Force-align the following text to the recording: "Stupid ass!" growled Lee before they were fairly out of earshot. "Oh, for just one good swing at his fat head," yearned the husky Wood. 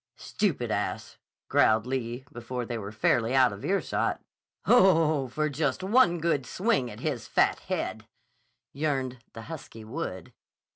"Stupid 0.17 0.71
ass!" 0.71 1.19
growled 1.47 1.85
Lee 1.85 2.25
before 2.31 2.65
they 2.65 2.79
were 2.79 2.91
fairly 2.91 3.35
out 3.35 3.53
of 3.53 3.63
earshot. 3.63 4.19
"Oh, 4.65 5.27
for 5.27 5.47
just 5.47 5.83
one 5.83 6.17
good 6.17 6.43
swing 6.47 6.89
at 6.89 7.01
his 7.01 7.27
fat 7.27 7.59
head," 7.59 8.07
yearned 8.73 9.19
the 9.33 9.43
husky 9.43 9.83
Wood. 9.85 10.33